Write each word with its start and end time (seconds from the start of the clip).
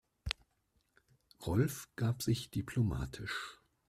Rolf 1.45 1.87
gab 1.95 2.23
sich 2.23 2.49
diplomatisch. 2.49 3.61